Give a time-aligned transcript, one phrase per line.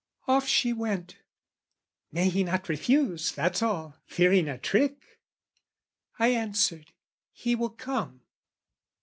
[0.27, 1.17] Off she went
[2.11, 5.19] "May he not refuse, that's all "Fearing a trick!"
[6.17, 6.91] I answered,
[7.31, 8.23] "He will come."